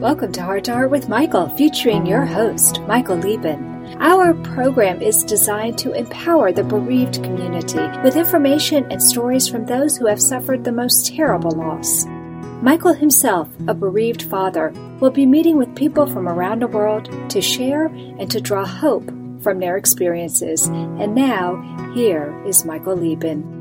[0.00, 3.98] Welcome to Heart to Heart with Michael, featuring your host, Michael Liben.
[4.00, 9.98] Our program is designed to empower the bereaved community with information and stories from those
[9.98, 12.06] who have suffered the most terrible loss.
[12.62, 17.42] Michael himself, a bereaved father, will be meeting with people from around the world to
[17.42, 19.06] share and to draw hope
[19.42, 20.66] from their experiences.
[20.66, 23.59] And now, here is Michael Liben.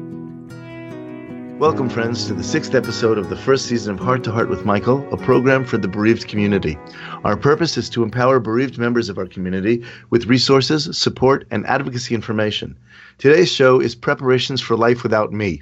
[1.59, 4.63] Welcome, friends, to the sixth episode of the first season of Heart to Heart with
[4.63, 6.77] Michael, a program for the bereaved community.
[7.25, 12.15] Our purpose is to empower bereaved members of our community with resources, support, and advocacy
[12.15, 12.77] information.
[13.17, 15.61] Today's show is Preparations for Life Without Me.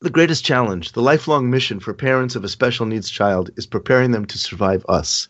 [0.00, 4.12] The greatest challenge, the lifelong mission for parents of a special needs child, is preparing
[4.12, 5.26] them to survive us.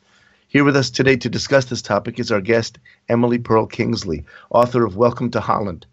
[0.47, 4.85] Here with us today to discuss this topic is our guest, Emily Perl Kingsley, author
[4.85, 5.87] of Welcome to Holland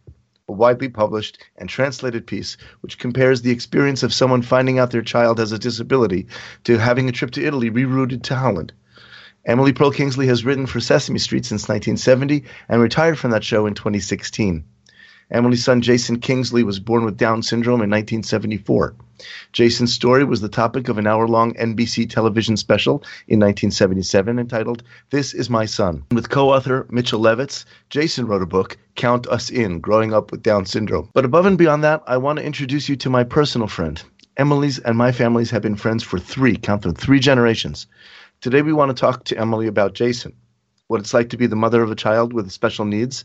[0.49, 5.01] a widely published and translated piece which compares the experience of someone finding out their
[5.01, 6.27] child has a disability
[6.65, 8.73] to having a trip to Italy rerouted to Holland.
[9.45, 13.65] Emily Perl Kingsley has written for Sesame Street since 1970 and retired from that show
[13.65, 14.65] in 2016.
[15.31, 18.95] Emily's son Jason Kingsley was born with Down syndrome in 1974.
[19.51, 22.95] Jason's story was the topic of an hour long NBC television special
[23.27, 26.03] in 1977 entitled This Is My Son.
[26.11, 30.43] With co author Mitchell Levitz, Jason wrote a book, Count Us In Growing Up with
[30.43, 31.09] Down Syndrome.
[31.13, 34.01] But above and beyond that, I want to introduce you to my personal friend.
[34.37, 37.87] Emily's and my families have been friends for three, count them, three generations.
[38.41, 40.33] Today we want to talk to Emily about Jason,
[40.87, 43.23] what it's like to be the mother of a child with special needs,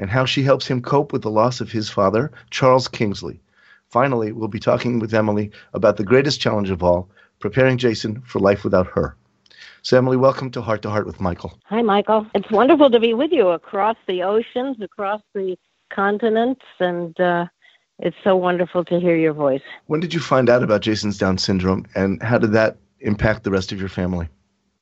[0.00, 3.40] and how she helps him cope with the loss of his father, Charles Kingsley.
[3.88, 8.38] Finally, we'll be talking with Emily about the greatest challenge of all preparing Jason for
[8.40, 9.16] life without her.
[9.82, 11.58] So, Emily, welcome to Heart to Heart with Michael.
[11.66, 12.26] Hi, Michael.
[12.34, 15.56] It's wonderful to be with you across the oceans, across the
[15.90, 17.46] continents, and uh,
[17.98, 19.62] it's so wonderful to hear your voice.
[19.86, 23.50] When did you find out about Jason's Down syndrome, and how did that impact the
[23.50, 24.28] rest of your family?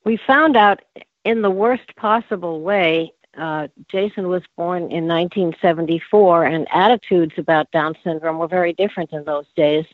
[0.03, 0.81] We found out
[1.23, 7.95] in the worst possible way uh, Jason was born in 1974, and attitudes about Down
[8.03, 9.85] syndrome were very different in those days.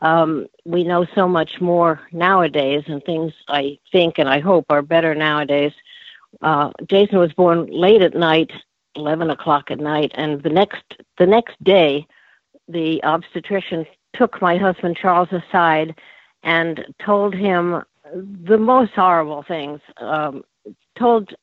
[0.00, 4.82] Um, we know so much more nowadays, and things I think and I hope are
[4.82, 5.72] better nowadays.
[6.40, 8.50] Uh, Jason was born late at night,
[8.96, 10.82] 11 o'clock at night, and the next
[11.18, 12.06] the next day,
[12.68, 15.98] the obstetrician took my husband Charles aside
[16.42, 17.82] and told him
[18.14, 19.80] the most horrible things.
[19.98, 20.44] Um,
[20.96, 21.34] told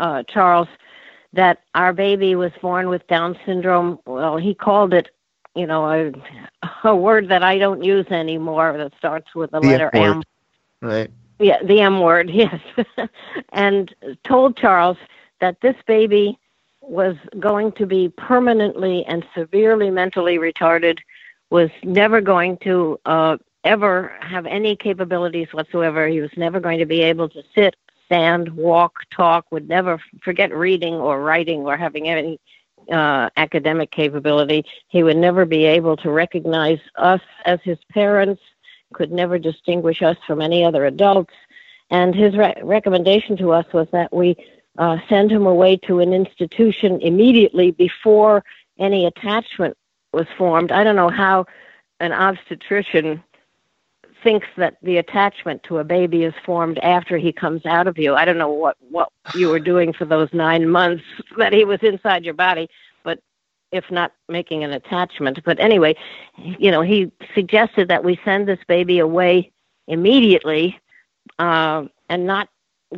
[0.00, 0.68] uh, Charles,
[1.32, 4.00] that our baby was born with Down syndrome.
[4.06, 5.10] Well, he called it,
[5.54, 6.12] you know, a,
[6.88, 10.02] a word that I don't use anymore that starts with the, the letter M.
[10.02, 10.22] M.
[10.80, 11.10] Right.
[11.38, 12.60] Yeah, the M word, yes.
[13.52, 13.94] and
[14.24, 14.96] told Charles
[15.40, 16.38] that this baby
[16.80, 20.98] was going to be permanently and severely mentally retarded,
[21.50, 26.08] was never going to uh, ever have any capabilities whatsoever.
[26.08, 27.76] He was never going to be able to sit
[28.10, 32.40] stand, walk, talk, would never forget reading or writing or having any
[32.90, 34.64] uh, academic capability.
[34.88, 38.42] He would never be able to recognize us as his parents,
[38.94, 41.32] could never distinguish us from any other adults.
[41.90, 44.36] And his re- recommendation to us was that we
[44.76, 48.42] uh, send him away to an institution immediately before
[48.80, 49.76] any attachment
[50.12, 50.72] was formed.
[50.72, 51.46] I don't know how
[52.00, 53.22] an obstetrician
[54.22, 58.14] thinks that the attachment to a baby is formed after he comes out of you.
[58.14, 61.04] I don't know what what you were doing for those 9 months
[61.38, 62.68] that he was inside your body,
[63.04, 63.20] but
[63.72, 65.40] if not making an attachment.
[65.44, 65.96] But anyway,
[66.36, 69.52] you know, he suggested that we send this baby away
[69.88, 70.78] immediately
[71.38, 72.48] uh, and not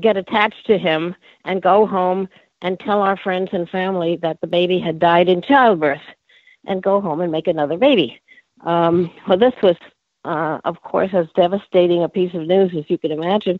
[0.00, 2.28] get attached to him and go home
[2.62, 6.00] and tell our friends and family that the baby had died in childbirth
[6.66, 8.20] and go home and make another baby.
[8.64, 9.76] Um, well, this was
[10.24, 13.58] uh, of course, as devastating a piece of news as you can imagine.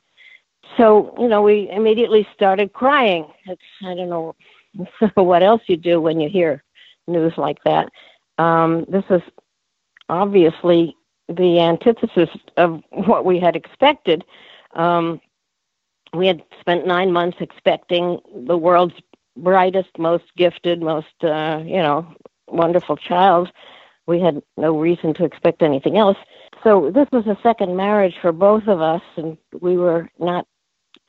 [0.76, 3.26] So, you know, we immediately started crying.
[3.46, 4.34] It's, I don't know
[5.14, 6.62] what else you do when you hear
[7.06, 7.88] news like that.
[8.38, 9.22] Um, this is
[10.08, 10.96] obviously
[11.28, 14.24] the antithesis of what we had expected.
[14.74, 15.20] Um,
[16.14, 18.94] we had spent nine months expecting the world's
[19.36, 22.06] brightest, most gifted, most, uh, you know,
[22.48, 23.50] wonderful child.
[24.12, 26.18] We had no reason to expect anything else
[26.62, 30.46] so this was a second marriage for both of us, and we were not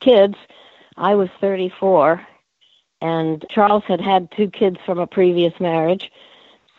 [0.00, 0.34] kids.
[0.96, 2.24] I was 34,
[3.00, 6.10] and Charles had had two kids from a previous marriage.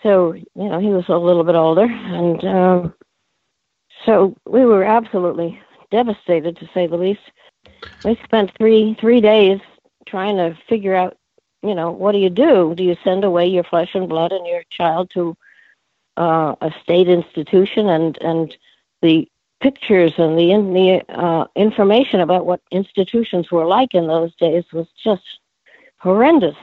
[0.03, 1.85] So, you know, he was a little bit older.
[1.85, 2.93] And um,
[4.05, 7.21] so we were absolutely devastated, to say the least.
[8.03, 9.59] We spent three three days
[10.05, 11.17] trying to figure out,
[11.63, 12.75] you know, what do you do?
[12.75, 15.35] Do you send away your flesh and blood and your child to
[16.17, 18.55] uh, a state institution and and
[19.01, 19.29] the
[19.61, 24.63] pictures and the in, the uh, information about what institutions were like in those days
[24.73, 25.23] was just
[25.97, 26.57] horrendous.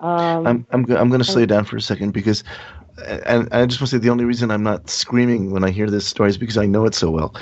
[0.00, 2.44] Um, I'm I'm I'm going to slow you down for a second because,
[3.06, 5.70] and, and I just want to say the only reason I'm not screaming when I
[5.70, 7.34] hear this story is because I know it so well.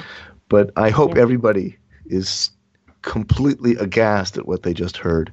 [0.48, 1.22] But I hope yeah.
[1.22, 1.76] everybody
[2.06, 2.50] is
[3.02, 5.32] completely aghast at what they just heard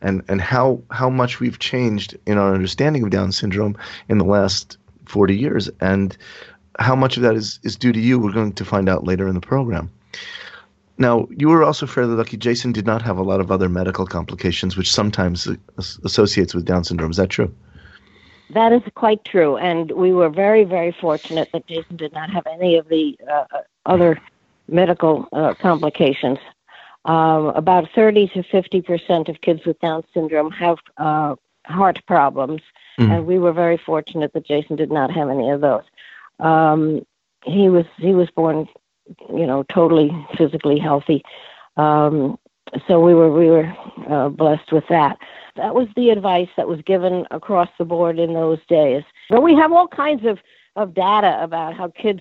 [0.00, 3.76] and and how how much we've changed in our understanding of Down syndrome
[4.08, 5.70] in the last 40 years.
[5.80, 6.16] And
[6.78, 9.28] how much of that is is due to you we're going to find out later
[9.28, 9.90] in the program.
[10.98, 12.36] Now you were also fairly lucky.
[12.36, 15.48] Jason did not have a lot of other medical complications which sometimes
[16.04, 17.10] associates with down syndrome.
[17.10, 17.54] Is that true?
[18.50, 19.56] That is quite true.
[19.56, 23.44] And we were very very fortunate that jason did not have any of the uh,
[23.86, 24.20] other
[24.68, 26.38] medical uh, complications.
[27.06, 31.34] Um, about 30 to 50 percent of kids with Down syndrome have uh,
[31.66, 32.62] heart problems,
[32.98, 35.82] mm and we were very fortunate that Jason did not have any of those.
[36.40, 37.04] Um,
[37.44, 38.68] he was he was born,
[39.28, 41.22] you know, totally physically healthy.
[41.76, 42.38] Um,
[42.88, 43.72] so we were we were
[44.08, 45.18] uh, blessed with that.
[45.56, 49.02] That was the advice that was given across the board in those days.
[49.28, 50.38] But we have all kinds of
[50.76, 52.20] of data about how kids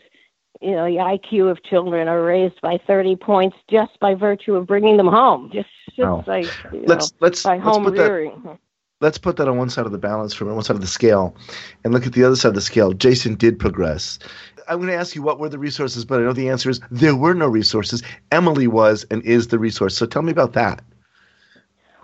[0.61, 4.65] you know, the IQ of children are raised by 30 points just by virtue of
[4.65, 6.23] bringing them home, just, just oh.
[6.25, 8.41] like, let's, know, let's, by let's home rearing.
[8.45, 8.59] That,
[9.03, 11.35] let's put that on one side of the balance from one side of the scale
[11.83, 12.93] and look at the other side of the scale.
[12.93, 14.17] Jason did progress.
[14.69, 16.79] I'm going to ask you what were the resources, but I know the answer is
[16.89, 18.01] there were no resources.
[18.31, 19.97] Emily was and is the resource.
[19.97, 20.81] So tell me about that.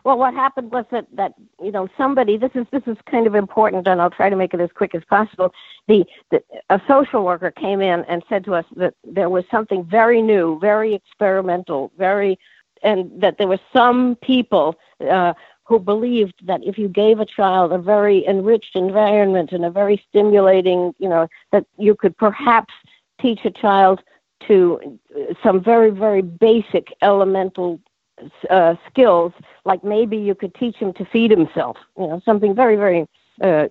[0.04, 2.38] Well, what happened was that that you know somebody.
[2.38, 4.96] This is this is kind of important, and I'll try to make it as quick
[4.96, 5.54] as possible.
[5.88, 9.84] The, the a social worker came in and said to us that there was something
[9.84, 12.40] very new, very experimental, very,
[12.82, 14.76] and that there were some people.
[15.02, 15.34] Uh,
[15.70, 20.04] who believed that if you gave a child a very enriched environment and a very
[20.10, 22.74] stimulating, you know, that you could perhaps
[23.22, 24.02] teach a child
[24.48, 25.00] to
[25.44, 27.80] some very, very basic elemental
[28.50, 29.32] uh, skills,
[29.64, 33.06] like maybe you could teach him to feed himself, you know, something very, very
[33.44, 33.68] uh,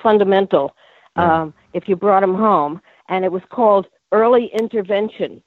[0.00, 0.76] fundamental
[1.16, 2.80] um, if you brought him home.
[3.08, 5.42] And it was called early intervention.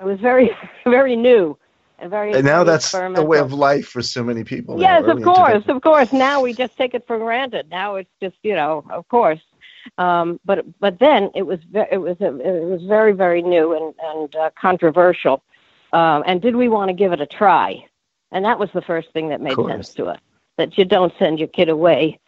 [0.00, 1.58] It was very, very new.
[2.06, 4.80] Very, and now that's the way of life for so many people.
[4.80, 6.12] Yes, of course, of course.
[6.12, 7.70] Now we just take it for granted.
[7.70, 9.40] Now it's just, you know, of course.
[9.96, 13.94] Um, but but then it was ve- it was it was very very new and
[14.00, 15.42] and uh, controversial.
[15.92, 17.84] Um, and did we want to give it a try?
[18.30, 20.20] And that was the first thing that made sense to us
[20.56, 22.20] that you don't send your kid away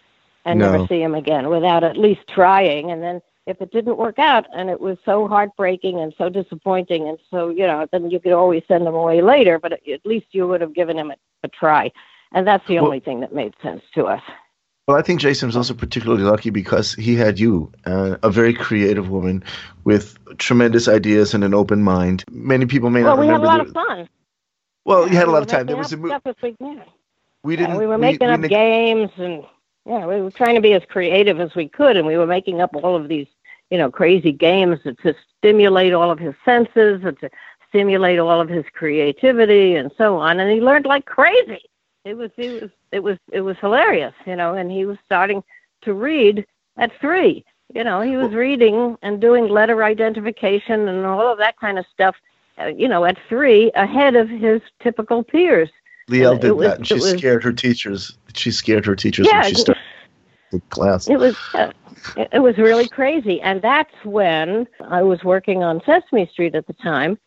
[0.44, 0.72] and no.
[0.72, 2.90] never see him again without at least trying.
[2.90, 7.08] And then if it didn't work out and it was so heartbreaking and so disappointing
[7.08, 10.26] and so, you know, then you could always send them away later, but at least
[10.30, 11.90] you would have given him a, a try.
[12.32, 14.22] And that's the well, only thing that made sense to us.
[14.86, 18.54] Well, I think Jason was also particularly lucky because he had you, uh, a very
[18.54, 19.44] creative woman
[19.84, 22.24] with tremendous ideas and an open mind.
[22.30, 23.46] Many people may well, not remember.
[23.46, 24.08] Well, we had a lot the, of fun.
[24.84, 25.66] Well, you had a lot of time.
[25.66, 26.14] There was a movie.
[27.42, 27.70] We didn't.
[27.70, 29.44] Yeah, we were making we, up we games and
[29.86, 32.60] yeah, we were trying to be as creative as we could, and we were making
[32.60, 33.26] up all of these,
[33.70, 37.30] you know, crazy games to stimulate all of his senses and to
[37.68, 40.40] stimulate all of his creativity and so on.
[40.40, 41.62] And he learned like crazy
[42.04, 45.42] it was it was it was it was hilarious, you know, and he was starting
[45.82, 46.46] to read
[46.76, 47.44] at three.
[47.74, 51.86] You know, he was reading and doing letter identification and all of that kind of
[51.92, 52.16] stuff,
[52.58, 55.68] uh, you know, at three ahead of his typical peers.
[56.08, 58.16] Liel did was, that, and she was, scared her teachers.
[58.34, 59.82] She scared her teachers yeah, when she started
[60.50, 61.08] the class.
[61.08, 61.72] It was uh,
[62.16, 66.72] it was really crazy, and that's when I was working on Sesame Street at the
[66.74, 67.18] time,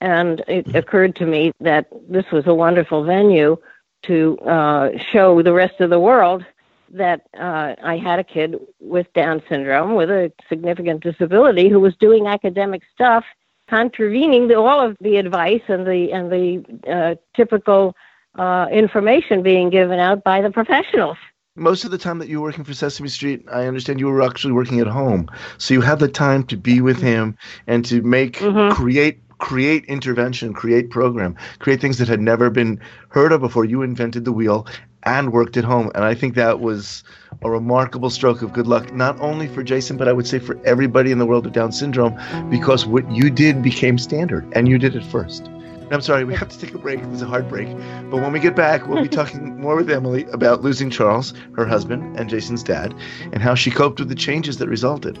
[0.00, 0.76] and it mm-hmm.
[0.76, 3.56] occurred to me that this was a wonderful venue
[4.04, 6.44] to uh, show the rest of the world
[6.90, 11.94] that uh, I had a kid with Down syndrome with a significant disability who was
[11.96, 13.24] doing academic stuff,
[13.68, 17.94] contravening the, all of the advice and the and the uh, typical
[18.38, 21.18] uh, information being given out by the professionals.
[21.58, 24.22] Most of the time that you were working for Sesame Street, I understand you were
[24.22, 27.36] actually working at home, so you had the time to be with him
[27.66, 28.74] and to make mm-hmm.
[28.74, 33.64] create create intervention, create program, create things that had never been heard of before.
[33.64, 34.66] You invented the wheel
[35.04, 35.90] and worked at home.
[35.94, 37.04] And I think that was
[37.42, 40.58] a remarkable stroke of good luck, not only for Jason, but I would say for
[40.64, 42.18] everybody in the world of Down syndrome,
[42.50, 45.48] because what you did became standard and you did it first.
[45.90, 47.00] I'm sorry, we have to take a break.
[47.00, 47.68] It was a hard break.
[48.10, 51.64] But when we get back, we'll be talking more with Emily about losing Charles, her
[51.64, 52.94] husband, and Jason's dad,
[53.32, 55.18] and how she coped with the changes that resulted.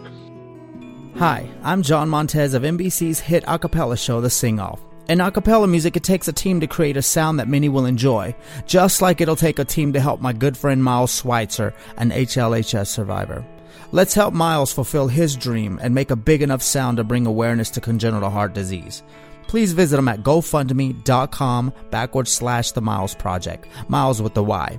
[1.16, 4.80] Hi, I'm John Montez of NBC's hit acapella show, The Sing Off.
[5.08, 8.36] In acapella music, it takes a team to create a sound that many will enjoy,
[8.66, 12.88] just like it'll take a team to help my good friend Miles Schweitzer, an HLHS
[12.88, 13.42] survivor.
[13.90, 17.70] Let's help Miles fulfill his dream and make a big enough sound to bring awareness
[17.70, 19.02] to congenital heart disease.
[19.48, 23.66] Please visit them at gofundme.com backward slash the Miles Project.
[23.88, 24.78] Miles with the Y.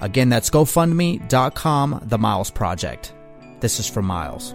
[0.00, 3.12] Again, that's gofundme.com the Miles Project.
[3.60, 4.54] This is for Miles.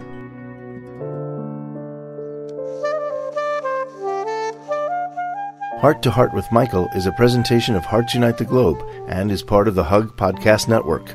[5.80, 9.42] Heart to Heart with Michael is a presentation of Hearts Unite the Globe and is
[9.42, 11.14] part of the Hug Podcast Network.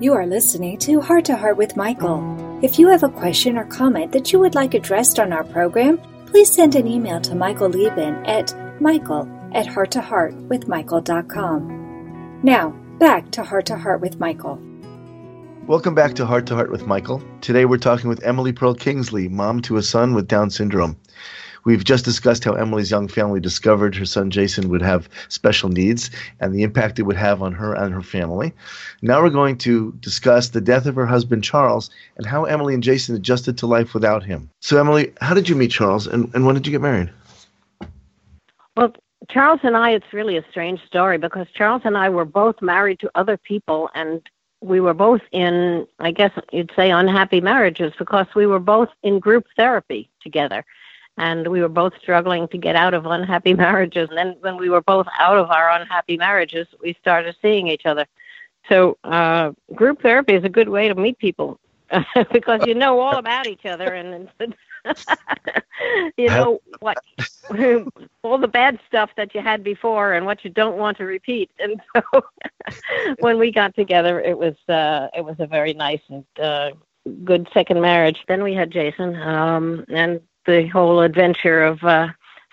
[0.00, 2.22] You are listening to Heart to Heart with Michael.
[2.62, 6.00] If you have a question or comment that you would like addressed on our program,
[6.26, 12.40] please send an email to Michael Liben at michael at hearttoheartwithmichael.com.
[12.44, 14.62] Now, back to Heart to Heart with Michael.
[15.66, 17.20] Welcome back to Heart to Heart with Michael.
[17.40, 20.96] Today we're talking with Emily Perl Kingsley, mom to a son with Down syndrome.
[21.64, 26.10] We've just discussed how Emily's young family discovered her son Jason would have special needs
[26.40, 28.52] and the impact it would have on her and her family.
[29.02, 32.82] Now we're going to discuss the death of her husband Charles and how Emily and
[32.82, 34.50] Jason adjusted to life without him.
[34.60, 37.10] So, Emily, how did you meet Charles and, and when did you get married?
[38.76, 38.94] Well,
[39.28, 43.00] Charles and I, it's really a strange story because Charles and I were both married
[43.00, 44.22] to other people and
[44.60, 49.18] we were both in, I guess you'd say, unhappy marriages because we were both in
[49.18, 50.64] group therapy together
[51.18, 54.08] and we were both struggling to get out of unhappy marriages.
[54.08, 57.86] And then when we were both out of our unhappy marriages, we started seeing each
[57.86, 58.06] other.
[58.68, 61.58] So uh, group therapy is a good way to meet people
[62.32, 64.30] because you know all about each other and.
[66.16, 66.96] you know what
[68.22, 71.50] all the bad stuff that you had before and what you don't want to repeat
[71.58, 72.22] and so
[73.18, 76.70] when we got together it was uh it was a very nice and uh
[77.24, 82.08] good second marriage then we had jason um and the whole adventure of uh,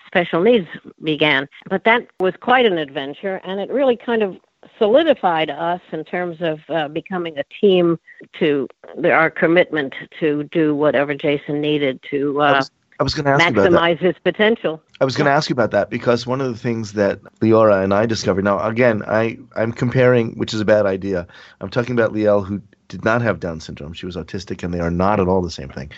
[0.06, 0.68] special needs
[1.02, 1.48] began.
[1.68, 4.36] But that was quite an adventure, and it really kind of
[4.78, 7.98] solidified us in terms of uh, becoming a team
[8.38, 13.24] to the, our commitment to do whatever Jason needed to uh, I was, was going
[13.24, 14.82] to ask maximize his potential.
[15.00, 17.82] I was going to ask you about that because one of the things that Leora
[17.82, 18.44] and I discovered.
[18.44, 21.26] Now, again, I I'm comparing, which is a bad idea.
[21.60, 23.92] I'm talking about Liel, who did not have Down syndrome.
[23.92, 25.90] She was autistic, and they are not at all the same thing.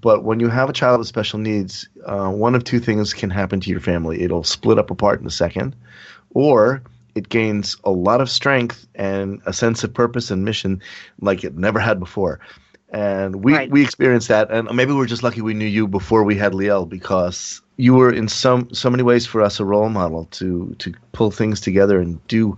[0.00, 3.30] But when you have a child with special needs, uh, one of two things can
[3.30, 4.22] happen to your family.
[4.22, 5.74] It'll split up apart in a second,
[6.34, 6.82] or
[7.14, 10.80] it gains a lot of strength and a sense of purpose and mission
[11.20, 12.38] like it never had before.
[12.90, 13.70] And we, right.
[13.70, 14.50] we experienced that.
[14.50, 18.12] And maybe we're just lucky we knew you before we had Liel because you were
[18.12, 22.00] in some so many ways for us a role model to to pull things together
[22.00, 22.56] and do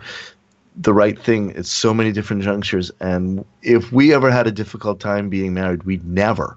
[0.77, 2.91] the right thing at so many different junctures.
[3.01, 6.57] And if we ever had a difficult time being married, we'd never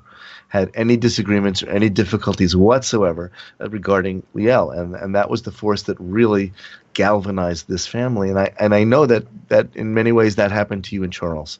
[0.54, 5.52] had any disagreements or any difficulties whatsoever uh, regarding Liel, and and that was the
[5.52, 6.54] force that really
[6.94, 8.30] galvanized this family.
[8.30, 11.12] And I and I know that that in many ways that happened to you and
[11.12, 11.58] Charles.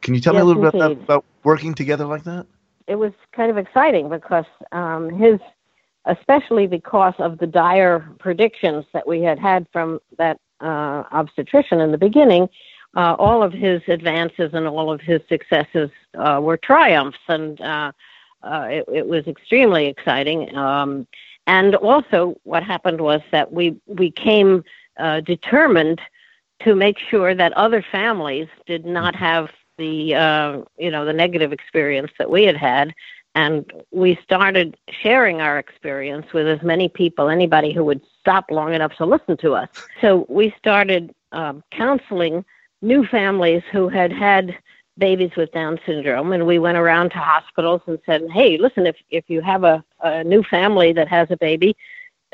[0.00, 2.46] Can you tell yes, me a little bit about that, about working together like that?
[2.86, 5.38] It was kind of exciting because um, his,
[6.06, 11.92] especially because of the dire predictions that we had had from that uh, obstetrician in
[11.92, 12.48] the beginning.
[12.96, 17.60] Uh, all of his advances and all of his successes uh, were triumphs, and
[18.42, 20.54] uh, it, it, was extremely exciting.
[20.56, 21.06] Um,
[21.46, 24.64] and also, what happened was that we we came
[24.98, 26.00] uh, determined
[26.62, 31.52] to make sure that other families did not have the uh, you know the negative
[31.52, 32.94] experience that we had had,
[33.34, 38.74] and we started sharing our experience with as many people, anybody who would stop long
[38.74, 39.68] enough to listen to us.
[40.00, 42.44] So we started um, counseling
[42.82, 44.56] new families who had had
[44.98, 48.96] babies with Down syndrome, and we went around to hospitals and said, "Hey, listen, if
[49.10, 51.76] if you have a, a new family that has a baby,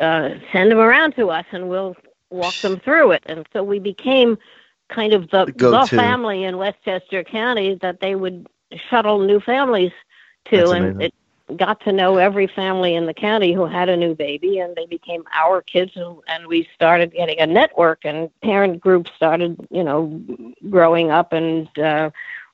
[0.01, 1.97] uh, send them around to us, and we'll
[2.31, 4.39] walk them through it." And so we became
[4.89, 8.47] kind of the the family in Westchester County that they would
[8.91, 9.93] shuttle new families
[10.51, 11.01] to, That's and amazing.
[11.03, 11.15] it
[11.57, 14.87] got to know every family in the county who had a new baby and they
[14.87, 19.85] became our kids and, and we started getting a network and parent groups started you
[19.85, 20.21] know
[20.71, 22.11] growing up and uh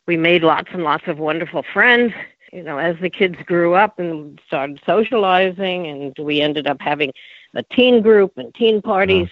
[0.06, 2.12] we made lots and lots of wonderful friends
[2.52, 7.12] you know as the kids grew up and started socializing and we ended up having
[7.54, 9.28] a teen group and teen parties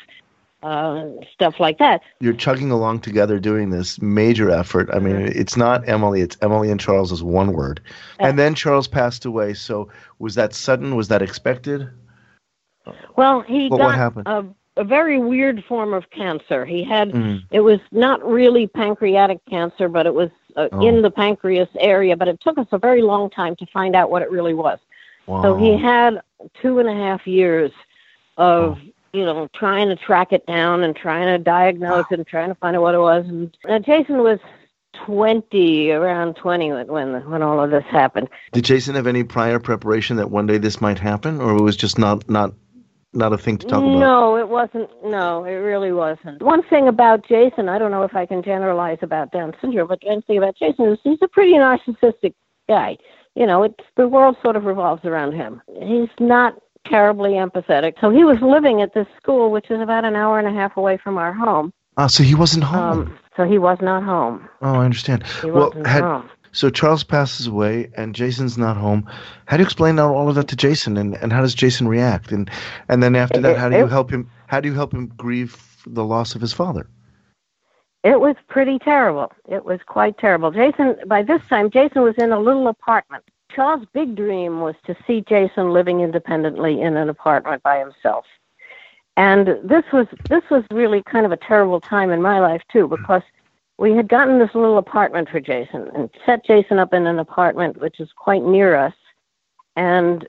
[0.63, 2.03] uh, stuff like that.
[2.21, 4.91] You're chugging along together doing this major effort.
[4.93, 7.81] I mean, it's not Emily, it's Emily and Charles is one word.
[8.19, 9.55] And then Charles passed away.
[9.55, 10.97] So was that sudden?
[10.97, 11.89] Was that expected?
[13.17, 14.29] Well, he What- what got happened?
[14.29, 14.45] a,
[14.77, 16.67] a very weird form of cancer.
[16.67, 17.43] He had Mhm.
[17.51, 20.87] it was not really pancreatic cancer, but it was uh, Oh.
[20.87, 22.17] in the pancreas area.
[22.17, 24.79] But it took us a very long time to find out what it really was.
[25.27, 26.21] So he had
[26.61, 27.71] two and a half years
[28.37, 28.79] of
[29.13, 32.55] you know trying to track it down and trying to diagnose it and trying to
[32.57, 33.27] find out what it was.
[33.29, 34.41] And uh, Jason was
[35.05, 38.29] twenty, around twenty when when when all of this happened.
[38.53, 41.77] Did Jason have any prior preparation that one day this might happen, or it was
[41.77, 42.53] just not not
[43.13, 43.99] not a thing to talk about?
[43.99, 44.89] No, it wasn't.
[45.05, 46.43] No, it really wasn't.
[46.43, 49.99] One thing about Jason, I don't know if I can generalize about Down syndrome, but
[50.03, 52.35] one thing about Jason is he's a pretty narcissistic
[52.69, 52.97] guy.
[53.35, 55.63] You know, it's the world sort of revolves around him.
[55.81, 57.95] He's not terribly empathetic.
[58.01, 60.77] So he was living at this school, which is about an hour and a half
[60.77, 61.73] away from our home.
[61.97, 63.01] Ah, so he wasn't home.
[63.01, 64.49] Um, so he was not home.
[64.63, 65.27] oh, I understand.
[65.43, 66.31] He well, wasn't had, home.
[66.53, 69.09] So Charles passes away, and Jason's not home.
[69.47, 72.33] How do you explain all of that to Jason, and, and how does Jason react?
[72.33, 72.51] And
[72.89, 74.31] and then after that, how do you help him?
[74.47, 76.89] How do you help him grieve the loss of his father?
[78.03, 79.33] It was pretty terrible.
[79.49, 80.51] It was quite terrible.
[80.51, 83.25] Jason, by this time, Jason was in a little apartment.
[83.55, 88.25] Charles' big dream was to see Jason living independently in an apartment by himself.
[89.17, 92.89] And this was this was really kind of a terrible time in my life too,
[92.89, 93.23] because
[93.81, 97.81] we had gotten this little apartment for Jason and set Jason up in an apartment
[97.81, 98.93] which is quite near us.
[99.75, 100.29] And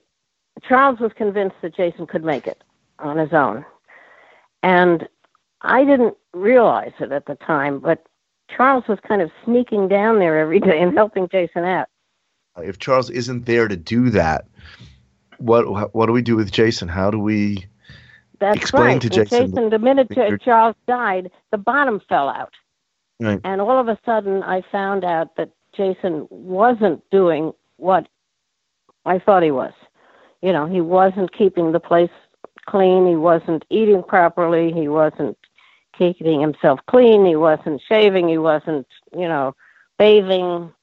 [0.63, 2.63] Charles was convinced that Jason could make it
[2.99, 3.65] on his own.
[4.63, 5.09] And
[5.63, 8.07] I didn't realize it at the time, but
[8.55, 11.89] Charles was kind of sneaking down there every day and helping Jason out.
[12.57, 14.45] Uh, if Charles isn't there to do that,
[15.39, 16.87] what what do we do with Jason?
[16.87, 17.65] How do we?
[18.39, 19.01] That's Explain right.
[19.01, 22.53] to And Jason the minute that you're- Ch- Charles died, the bottom fell out.
[23.21, 23.39] Right.
[23.43, 28.07] And all of a sudden, I found out that Jason wasn't doing what
[29.05, 29.73] I thought he was.
[30.41, 32.09] You know, he wasn't keeping the place
[32.65, 33.07] clean.
[33.07, 34.73] He wasn't eating properly.
[34.73, 35.37] He wasn't
[35.97, 37.25] keeping himself clean.
[37.25, 38.27] He wasn't shaving.
[38.27, 39.55] He wasn't, you know,
[39.99, 40.73] bathing.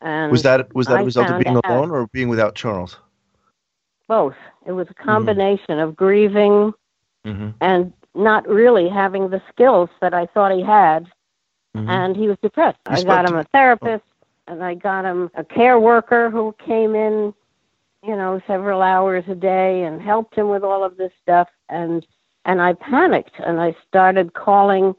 [0.00, 1.64] And Was that was that a result of being out.
[1.68, 2.96] alone or being without Charles?
[4.08, 4.34] both?
[4.66, 6.72] It was a combination of grieving
[7.24, 7.50] Mm-hmm.
[7.60, 11.06] and not really having the skills that I thought he had.
[11.76, 11.88] Mhm.
[11.88, 12.78] and he was depressed.
[12.88, 14.04] You I got him a therapist,
[14.46, 17.32] and I got him a care worker who came in,
[18.02, 21.48] you know, several hours a day and helped him with all of this stuff.
[21.68, 22.06] And
[22.44, 24.94] and I panicked, and I started calling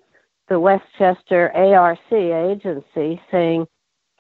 [0.48, 3.68] the Westchester ARC agency, saying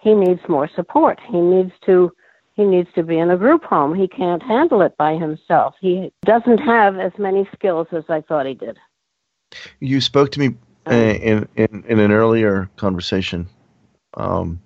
[0.02, 1.20] he needs more support.
[1.22, 2.12] He needs to
[2.56, 3.96] he needs to be in a group home.
[3.96, 5.74] He can't handle it by himself.
[5.82, 8.78] He doesn't have as many skills as I thought he did.
[9.80, 10.56] You spoke to me
[10.88, 13.48] in, in in an earlier conversation
[14.15, 14.62] um,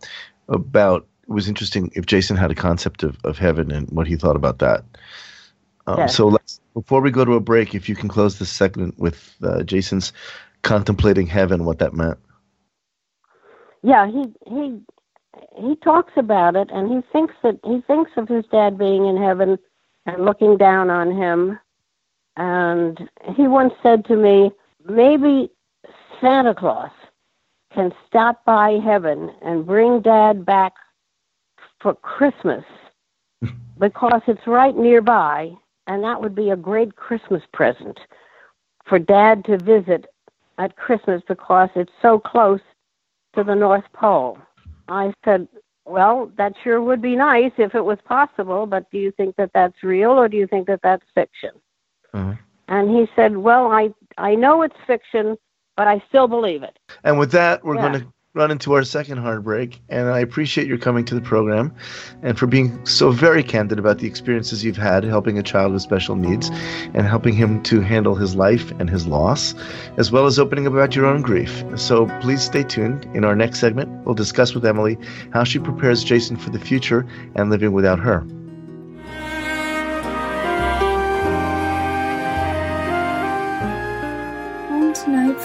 [0.50, 4.16] about it was interesting if Jason had a concept of, of heaven and what he
[4.16, 4.84] thought about that.
[5.88, 6.16] Um, Yes.
[6.16, 9.36] So let's before we go to a break, if you can close this segment with
[9.44, 10.14] uh, Jason's
[10.64, 12.20] contemplating heaven, what that meant.
[13.84, 14.80] yeah he he
[15.58, 19.18] he talks about it and he thinks that he thinks of his dad being in
[19.18, 19.58] heaven
[20.06, 21.60] and looking down on him
[22.38, 24.52] and he once said to me
[24.88, 25.50] maybe
[26.22, 26.92] santa claus
[27.74, 30.74] can stop by heaven and bring dad back
[31.80, 32.64] for christmas
[33.80, 35.52] because it's right nearby
[35.88, 38.00] and that would be a great christmas present
[38.86, 40.06] for dad to visit
[40.58, 42.62] at christmas because it's so close
[43.38, 44.38] to the North Pole.
[44.88, 45.48] I said,
[45.86, 49.52] Well, that sure would be nice if it was possible, but do you think that
[49.54, 51.52] that's real or do you think that that's fiction?
[52.14, 52.34] Uh-huh.
[52.68, 55.38] And he said, Well, I, I know it's fiction,
[55.78, 56.78] but I still believe it.
[57.04, 57.90] And with that, we're Yeah.
[57.90, 59.82] going to run into our second heartbreak.
[59.90, 61.74] And I appreciate your coming to the program
[62.22, 65.82] and for being so very candid about the experiences you've had helping a child with
[65.82, 66.52] special needs
[66.94, 69.56] and helping him to handle his life and his loss,
[69.98, 71.64] as well as opening up about your own grief.
[71.78, 73.08] So please stay tuned.
[73.16, 75.00] In our next segment, we'll discuss with Emily
[75.34, 78.24] how she prepares Jason for the future and living without her.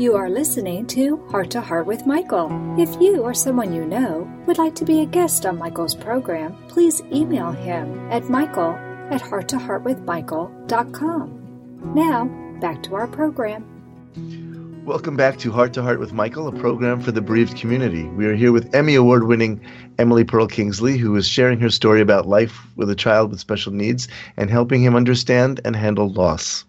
[0.00, 2.48] You are listening to Heart to Heart with Michael.
[2.78, 6.56] If you or someone you know would like to be a guest on Michael's program,
[6.68, 8.70] please email him at michael
[9.10, 11.92] at hearttoheartwithmichael.com.
[11.94, 12.24] Now,
[12.62, 14.82] back to our program.
[14.86, 18.04] Welcome back to Heart to Heart with Michael, a program for the bereaved community.
[18.04, 19.60] We are here with Emmy Award winning
[19.98, 23.74] Emily Perl Kingsley, who is sharing her story about life with a child with special
[23.74, 24.08] needs
[24.38, 26.64] and helping him understand and handle loss.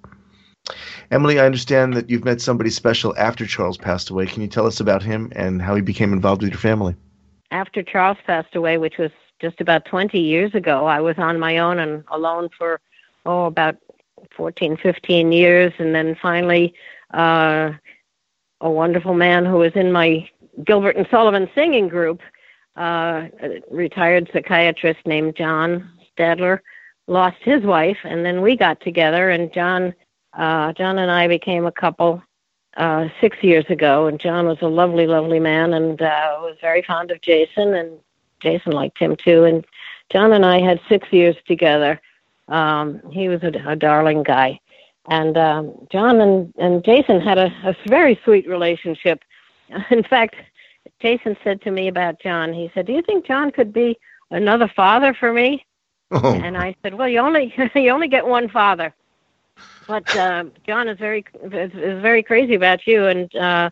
[1.11, 4.25] Emily, I understand that you've met somebody special after Charles passed away.
[4.25, 6.95] Can you tell us about him and how he became involved with your family?
[7.51, 11.57] After Charles passed away, which was just about 20 years ago, I was on my
[11.57, 12.79] own and alone for,
[13.25, 13.75] oh, about
[14.35, 15.73] 14, 15 years.
[15.79, 16.73] And then finally,
[17.13, 17.71] uh,
[18.61, 20.29] a wonderful man who was in my
[20.63, 22.21] Gilbert and Sullivan singing group,
[22.77, 26.59] uh, a retired psychiatrist named John Stadler,
[27.07, 27.97] lost his wife.
[28.03, 29.93] And then we got together, and John
[30.33, 32.21] uh, John and I became a couple
[32.77, 36.81] uh, six years ago, and John was a lovely, lovely man, and uh, was very
[36.81, 37.99] fond of Jason, and
[38.39, 39.43] Jason liked him too.
[39.43, 39.65] And
[40.11, 41.99] John and I had six years together.
[42.47, 44.59] Um, he was a, a darling guy,
[45.09, 49.23] and um, John and and Jason had a, a very sweet relationship.
[49.89, 50.35] In fact,
[50.99, 52.53] Jason said to me about John.
[52.53, 53.97] He said, "Do you think John could be
[54.31, 55.65] another father for me?"
[56.11, 56.33] Oh.
[56.35, 58.93] And I said, "Well, you only you only get one father."
[59.91, 63.07] But uh, John is very is, is very crazy about you.
[63.07, 63.69] And uh,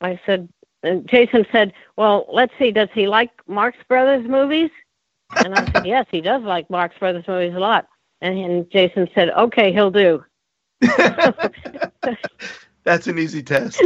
[0.00, 0.48] I said,
[0.82, 4.70] and Jason said, well, let's see, does he like Marx Brothers movies?
[5.44, 7.88] And I said, yes, he does like Marx Brothers movies a lot.
[8.22, 10.24] And, and Jason said, okay, he'll do.
[12.82, 13.82] That's an easy test.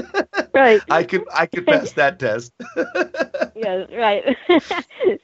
[0.54, 0.82] right.
[0.90, 2.52] I could I could pass that test.
[3.56, 4.36] yeah, right.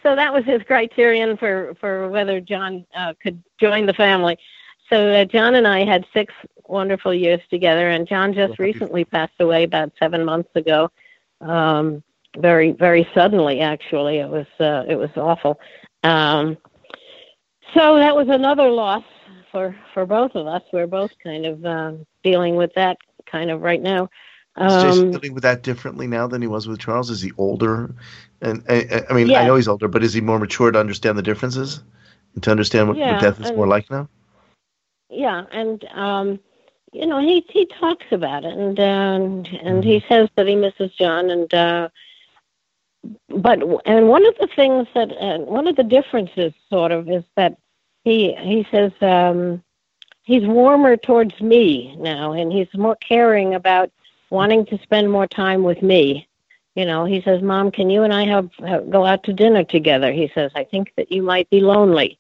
[0.03, 4.39] so that was his criterion for for whether John uh, could join the family
[4.91, 6.35] so uh, John and I had six
[6.67, 10.91] wonderful years together, and John just recently passed away about seven months ago.
[11.41, 12.03] Um,
[12.39, 14.19] very, very suddenly, actually.
[14.19, 15.59] It was uh, it was awful.
[16.03, 16.59] Um,
[17.75, 19.05] so that was another loss
[19.51, 20.63] for for both of us.
[20.73, 24.11] We're both kind of um, dealing with that kind of right now.
[24.61, 27.09] Is Jason um, dealing with that differently now than he was with Charles?
[27.09, 27.95] Is he older?
[28.43, 29.43] And I, I mean, yes.
[29.43, 31.83] I know he's older, but is he more mature to understand the differences
[32.35, 34.09] and to understand what, yeah, what death is more like now?
[35.11, 36.41] Yeah, and um,
[36.93, 40.55] you know he he talks about it, and uh, and and he says that he
[40.55, 41.89] misses John, and uh,
[43.29, 47.25] but and one of the things that uh, one of the differences sort of is
[47.37, 47.57] that
[48.05, 49.63] he he says um,
[50.23, 53.91] he's warmer towards me now, and he's more caring about
[54.31, 56.29] wanting to spend more time with me.
[56.77, 59.65] You know, he says, "Mom, can you and I have, have go out to dinner
[59.65, 62.20] together?" He says, "I think that you might be lonely."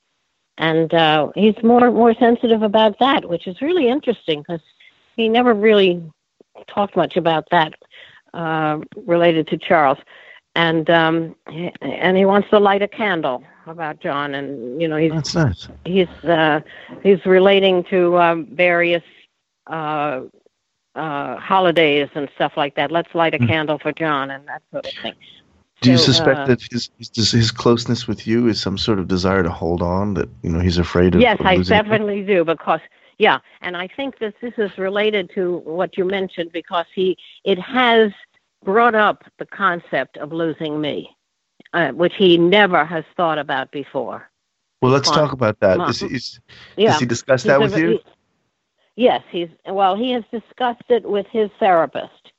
[0.60, 4.60] And uh, he's more more sensitive about that, which is really interesting because
[5.16, 6.02] he never really
[6.68, 7.72] talked much about that
[8.34, 9.98] uh, related to Charles,
[10.54, 14.96] and um, he, and he wants to light a candle about John, and you know
[14.96, 15.68] he's that's nice.
[15.86, 16.60] He's uh,
[17.02, 19.02] he's relating to um, various.
[19.66, 20.22] Uh,
[20.96, 22.90] uh, holidays and stuff like that.
[22.90, 23.46] Let's light a mm.
[23.46, 25.14] candle for John and that sort of thing.
[25.80, 28.98] Do you so, suspect uh, that his, his, his closeness with you is some sort
[28.98, 30.14] of desire to hold on?
[30.14, 31.20] That you know he's afraid of.
[31.20, 32.80] Yes, of I definitely do because
[33.18, 37.58] yeah, and I think that this is related to what you mentioned because he it
[37.58, 38.12] has
[38.62, 41.16] brought up the concept of losing me,
[41.72, 44.28] uh, which he never has thought about before.
[44.82, 45.80] Well, let's talk about that.
[45.88, 46.40] Is, is,
[46.76, 47.88] yeah, does he discuss that with a, you?
[47.88, 49.96] He, yes, he's well.
[49.96, 52.29] He has discussed it with his therapist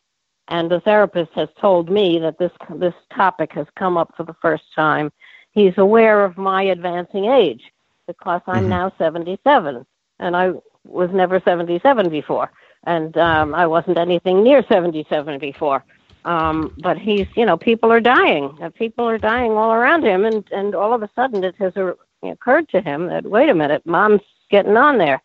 [0.51, 4.35] and the therapist has told me that this this topic has come up for the
[4.41, 5.11] first time.
[5.51, 7.63] He's aware of my advancing age
[8.05, 8.69] because I'm mm-hmm.
[8.69, 9.85] now 77,
[10.19, 10.51] and I
[10.83, 12.51] was never 77 before,
[12.85, 15.83] and um, I wasn't anything near 77 before.
[16.25, 18.55] Um, but he's, you know, people are dying.
[18.75, 21.73] People are dying all around him, and and all of a sudden it has
[22.21, 25.23] occurred to him that wait a minute, mom's getting on there,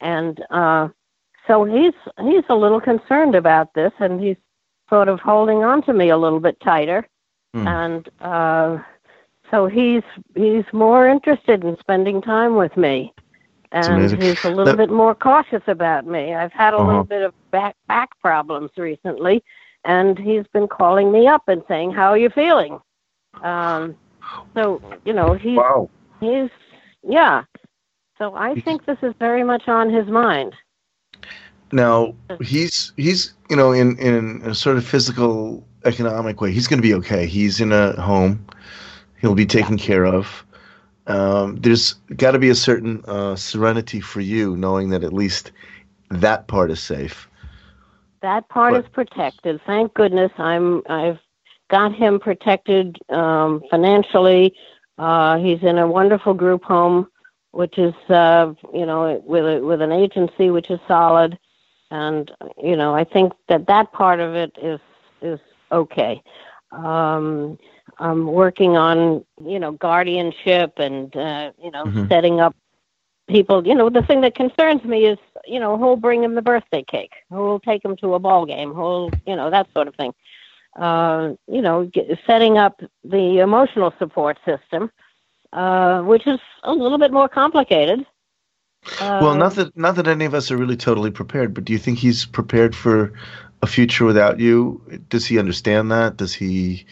[0.00, 0.88] and uh,
[1.46, 4.36] so he's he's a little concerned about this, and he's
[4.88, 7.06] sort of holding on to me a little bit tighter,
[7.54, 7.66] mm.
[7.66, 8.78] and uh,
[9.50, 10.02] so he's
[10.34, 13.12] he's more interested in spending time with me,
[13.72, 16.34] and he's a little that, bit more cautious about me.
[16.34, 16.86] I've had a uh-huh.
[16.86, 19.42] little bit of back back problems recently,
[19.84, 22.80] and he's been calling me up and saying, "How are you feeling?"
[23.42, 23.96] Um,
[24.54, 25.90] so you know he's wow.
[26.20, 26.50] he's
[27.02, 27.44] yeah.
[28.18, 30.54] So I think this is very much on his mind.
[31.72, 36.78] Now he's he's you know in in a sort of physical economic way he's going
[36.78, 37.26] to be okay.
[37.26, 38.44] He's in a home.
[39.20, 40.44] He'll be taken care of.
[41.06, 45.52] Um, there's got to be a certain uh, serenity for you knowing that at least
[46.10, 47.28] that part is safe.
[48.22, 49.60] That part But- is protected.
[49.66, 50.32] Thank goodness.
[50.38, 50.82] I'm.
[50.88, 51.18] I've
[51.68, 54.54] got him protected um, financially.
[54.98, 57.08] Uh, he's in a wonderful group home,
[57.50, 61.38] which is uh, you know with a, with an agency which is solid,
[61.90, 62.30] and
[62.62, 64.80] you know I think that that part of it is
[65.22, 65.40] is
[65.72, 66.22] okay.
[66.72, 67.58] Um,
[67.98, 72.08] I'm working on you know guardianship and uh, you know Mhm.
[72.08, 72.54] setting up
[73.28, 73.66] people.
[73.66, 76.82] You know the thing that concerns me is you know who'll bring him the birthday
[76.82, 80.14] cake, who'll take him to a ball game, who'll you know that sort of thing.
[80.76, 84.90] Uh, you know, get, setting up the emotional support system,
[85.52, 88.04] uh, which is a little bit more complicated.
[89.20, 91.72] Well, Uh, not that not that any of us are really totally prepared, but do
[91.72, 93.12] you think he's prepared for
[93.62, 94.80] a future without you?
[95.08, 96.16] Does he understand that?
[96.16, 96.86] Does he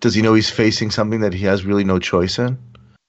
[0.00, 2.58] does he know he's facing something that he has really no choice in?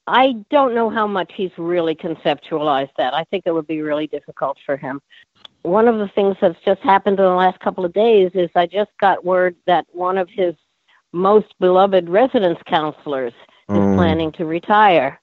[0.07, 3.13] I don't know how much he's really conceptualized that.
[3.13, 5.01] I think it would be really difficult for him.
[5.63, 8.67] One of the things that's just happened in the last couple of days is I
[8.67, 10.55] just got word that one of his
[11.13, 13.33] most beloved residence counselors
[13.73, 15.20] is Mm, planning to retire.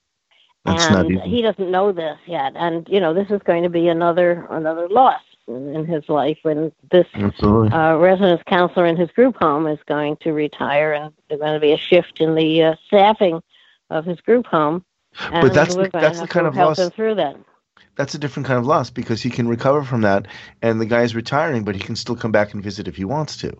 [0.65, 2.53] That's and he doesn't know this yet.
[2.57, 6.73] And you know, this is going to be another another loss in, his life when
[6.91, 7.07] this
[7.73, 11.61] uh, residence counselor in his group home is going to retire, and there's going to
[11.61, 13.41] be a shift in the uh, staffing
[13.91, 14.85] of his group home.
[15.31, 17.37] But that's the- that's the kind of help loss- him through that.
[17.97, 20.27] That's a different kind of loss because he can recover from that,
[20.63, 23.37] and the guy's retiring, but he can still come back and visit if he wants
[23.39, 23.53] to.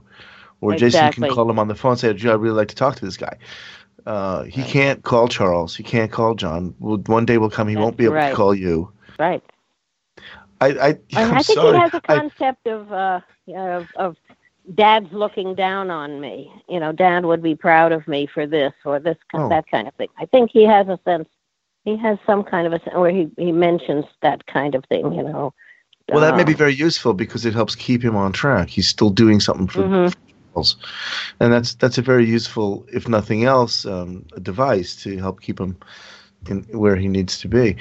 [0.61, 2.75] Or Jason can call him on the phone and say, "Gee, I'd really like to
[2.77, 3.37] talk to this guy."
[4.07, 5.75] Uh, he can't call Charles.
[5.77, 6.75] He can't call John.
[6.79, 7.69] Well, one day will come.
[7.69, 8.93] He won't be That's able to call you.
[9.19, 9.43] Right.
[10.61, 11.75] I, I, I'm I think sorry.
[11.77, 13.21] he has a concept of uh,
[13.55, 14.17] of of
[14.75, 16.51] dad's looking down on me.
[16.69, 19.49] You know, dad would be proud of me for this or this Oh.
[19.51, 20.09] that kind of thing.
[20.19, 21.29] I think he has a sense.
[21.85, 25.13] He has some kind of a sen- where he he mentions that kind of thing.
[25.13, 25.55] You know.
[26.09, 28.69] well, that may be Um, very useful because it helps keep him on track.
[28.69, 30.15] He's still doing something for mhm.
[31.41, 35.61] And that's that's a very useful, if nothing else, um, a device to help keep
[35.61, 35.77] him
[36.49, 37.77] in where he needs to be.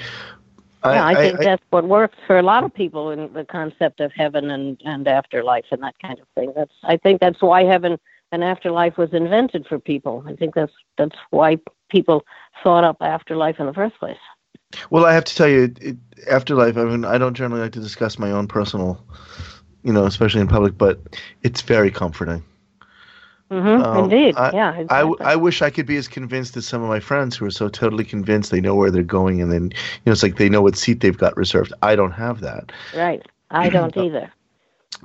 [0.84, 4.00] yeah, I, think I- that's what works for a lot of people in the concept
[4.00, 6.52] of heaven and, and afterlife and that kind of thing.
[6.54, 7.98] That's I think that's why heaven
[8.32, 10.24] and afterlife was invented for people.
[10.26, 12.24] I think that's that's why people
[12.62, 14.18] thought up afterlife in the first place.
[14.90, 15.96] Well, I have to tell you, it,
[16.30, 16.76] afterlife.
[16.76, 19.02] I mean, I don't generally like to discuss my own personal,
[19.82, 21.00] you know, especially in public, but
[21.42, 22.44] it's very comforting.
[23.50, 24.70] Hmm Um, Indeed, I- yeah.
[24.90, 25.26] I, Exactly.
[25.26, 27.68] I wish I could be as convinced as some of my friends who are so
[27.68, 29.70] totally convinced they know where they're going, and then you
[30.06, 31.72] know, it's like they know what seat they've got reserved.
[31.82, 32.72] I don't have that.
[32.92, 33.22] right.
[33.50, 34.30] I don't either.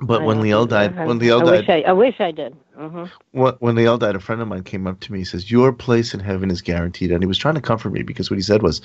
[0.00, 2.56] But I when Liel died, when Liel I died, wish I, I wish I did.
[2.76, 5.18] hmm when, when Liel died, a friend of mine came up to me.
[5.20, 8.02] He says, "Your place in heaven is guaranteed," and he was trying to comfort me
[8.02, 8.80] because what he said was,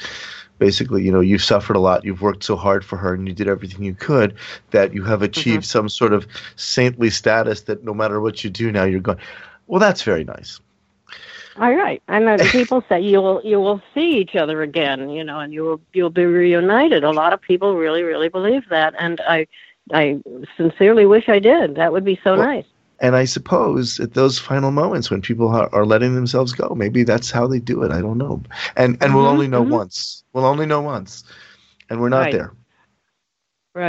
[0.60, 3.34] basically, you know, you've suffered a lot, you've worked so hard for her, and you
[3.34, 4.36] did everything you could
[4.72, 8.72] that you have achieved some sort of saintly status that no matter what you do
[8.72, 9.18] now, you're going.
[9.70, 10.62] Well, that's very nice.
[11.60, 12.02] All right.
[12.08, 15.54] And then people say you will you will see each other again, you know, and
[15.54, 17.04] you will you'll be reunited.
[17.04, 19.48] A lot of people really really believe that, and I
[19.94, 20.22] I
[20.58, 21.76] sincerely wish I did.
[21.76, 22.66] That would be so Well, nice.
[23.02, 27.04] And I suppose at those final moments when people are, are letting themselves go, maybe
[27.04, 27.92] that's how they do it.
[27.92, 28.44] I don't know.
[28.78, 29.80] And and we'll Mhm, only know mhm.
[29.80, 30.24] once.
[30.34, 31.24] We'll only know once,
[31.90, 32.32] and we're not Right.
[32.32, 32.54] there.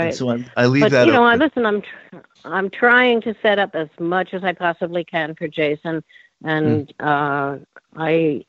[0.01, 0.13] And Right.
[0.13, 1.07] so I, I leave but that.
[1.07, 4.53] you know, I, listen, I'm tr- I'm trying to set up as much as I
[4.53, 6.03] possibly can for Jason,
[6.43, 6.99] and Hmm.
[6.99, 7.57] uh,
[7.95, 8.45] I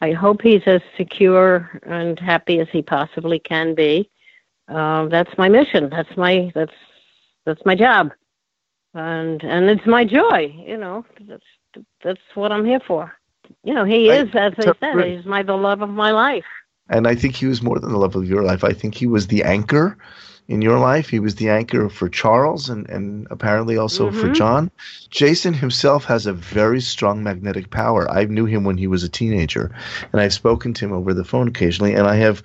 [0.00, 4.10] I hope he's as secure and happy as he possibly can be.
[4.68, 5.88] Uh, that's my mission.
[5.90, 6.74] That's my that's
[7.44, 8.12] that's my job,
[8.94, 10.54] and and it's my joy.
[10.66, 11.44] You know, that's
[12.02, 13.12] that's what I'm here for.
[13.64, 16.44] You know, he I is, as I said, he's my the love of my life.
[16.88, 18.64] And I think he was more than the love of your life.
[18.64, 19.96] I think he was the anchor
[20.48, 21.08] in your life.
[21.08, 24.34] He was the anchor for Charles and, and apparently also for Mhm.
[24.34, 24.70] John.
[25.10, 28.10] Jason himself has a very strong magnetic power.
[28.10, 29.70] I knew him when he was a teenager,
[30.12, 32.42] and I've spoken to him over the phone occasionally, and I have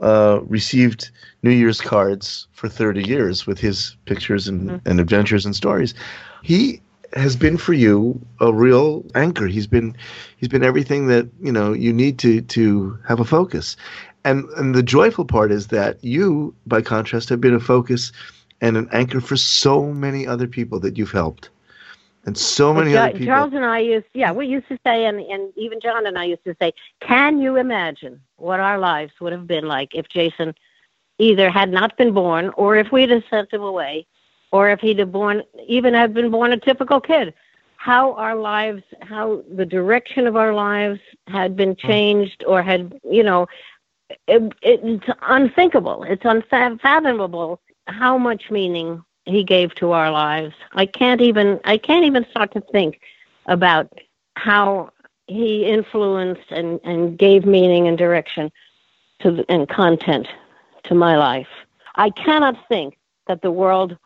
[0.00, 1.10] uh, received
[1.42, 4.80] New Year's cards for 30 years with his pictures and, Mhm.
[4.86, 5.92] and adventures and stories.
[6.42, 6.80] He
[7.12, 9.46] has been for you a real anchor.
[9.46, 9.94] He's been
[10.38, 13.76] he's been everything that you know you need to to have a focus.
[14.24, 18.12] And and the joyful part is that you, by contrast, have been a focus
[18.60, 21.48] and an anchor for so many other people that you've helped,
[22.26, 23.26] and so many other people.
[23.26, 26.24] Charles and I used, yeah, we used to say, and, and even John and I
[26.24, 30.54] used to say, can you imagine what our lives would have been like if Jason
[31.18, 34.06] either had not been born, or if we'd have sent him away,
[34.52, 37.32] or if he'd have born, even had been born a typical kid?
[37.76, 41.78] How our lives, how the direction of our lives had been mm.
[41.78, 43.46] changed, or had, you know,
[44.26, 46.04] it, it's unthinkable.
[46.04, 50.54] It's unfathomable how much meaning he gave to our lives.
[50.72, 53.00] I can't even I can't even start to think
[53.46, 53.92] about
[54.36, 54.90] how
[55.26, 58.50] he influenced and, and gave meaning and direction
[59.20, 60.26] to the, and content
[60.84, 61.48] to my life.
[61.96, 63.96] I cannot think that the world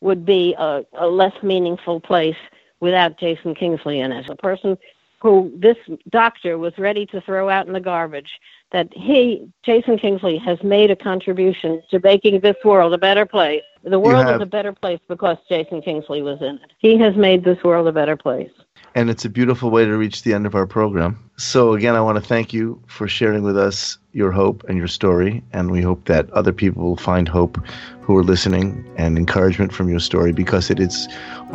[0.00, 2.36] would be a, a less meaningful place
[2.80, 4.28] without Jason Kingsley in it.
[4.28, 4.76] A person
[5.20, 5.78] who this
[6.10, 8.38] doctor was ready to throw out in the garbage,
[8.74, 13.62] that he, Jason Kingsley, has made a contribution to making this world a better place.
[13.84, 16.72] The world is a better place because Jason Kingsley was in it.
[16.78, 18.50] He has made this world a better place
[18.94, 21.18] and it's a beautiful way to reach the end of our program.
[21.36, 24.86] So, again, I want to thank you for sharing with us your hope and your
[24.86, 27.58] story, and we hope that other people will find hope
[28.02, 31.08] who are listening and encouragement from your story because it is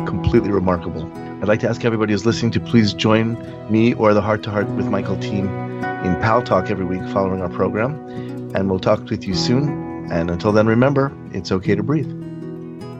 [0.04, 1.10] completely remarkable.
[1.40, 3.38] I'd like to ask everybody who's listening to please join
[3.70, 5.48] me or the Heart to Heart with Michael team
[6.04, 7.94] in Paltalk every week following our program,
[8.54, 10.08] and we'll talk with you soon.
[10.10, 12.10] And until then, remember, it's okay to breathe.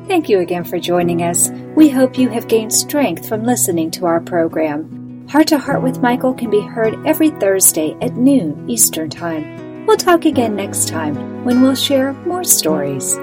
[0.07, 1.51] Thank you again for joining us.
[1.77, 5.29] We hope you have gained strength from listening to our program.
[5.29, 9.87] Heart to Heart with Michael can be heard every Thursday at noon Eastern Time.
[9.87, 13.17] We'll talk again next time when we'll share more stories.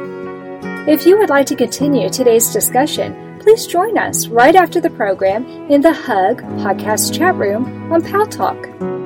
[0.87, 5.45] If you would like to continue today's discussion, please join us right after the program
[5.69, 8.96] in the Hug podcast chat room on Paltalk.